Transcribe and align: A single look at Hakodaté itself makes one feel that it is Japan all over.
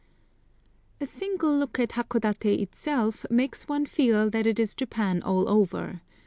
A 0.99 1.05
single 1.05 1.55
look 1.59 1.79
at 1.79 1.89
Hakodaté 1.91 2.59
itself 2.59 3.23
makes 3.29 3.67
one 3.67 3.85
feel 3.85 4.31
that 4.31 4.47
it 4.47 4.57
is 4.57 4.73
Japan 4.73 5.21
all 5.21 5.47
over. 5.47 6.01